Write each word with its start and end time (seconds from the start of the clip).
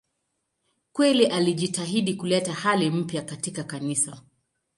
Kweli 0.93 1.25
alijitahidi 1.27 2.13
kuleta 2.13 2.53
hali 2.53 2.89
mpya 2.89 3.21
katika 3.21 3.63
Kanisa. 3.63 4.21